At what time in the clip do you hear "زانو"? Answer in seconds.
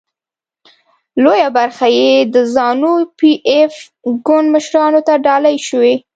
2.53-2.93